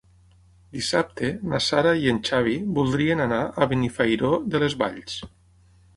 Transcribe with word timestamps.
Dissabte 0.77 1.29
na 1.51 1.59
Sara 1.65 1.91
i 2.05 2.09
en 2.13 2.21
Xavi 2.29 2.57
voldrien 2.79 3.23
anar 3.29 3.45
a 3.67 3.71
Benifairó 3.75 4.33
de 4.55 4.63
les 4.65 4.79
Valls. 4.85 5.21